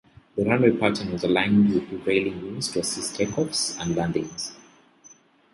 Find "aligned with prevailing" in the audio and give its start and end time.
1.23-2.41